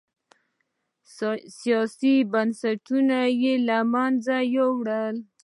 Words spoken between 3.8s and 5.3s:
منځه یووړل.